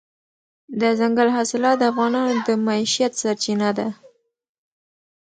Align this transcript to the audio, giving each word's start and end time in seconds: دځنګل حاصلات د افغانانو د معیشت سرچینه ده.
دځنګل 0.79 1.29
حاصلات 1.35 1.77
د 1.79 1.83
افغانانو 1.91 2.35
د 2.47 2.49
معیشت 2.65 3.11
سرچینه 3.21 3.69
ده. 3.77 3.87